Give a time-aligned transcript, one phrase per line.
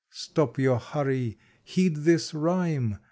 [0.09, 1.37] Stop your hurry!
[1.63, 2.97] Heed this rhyme!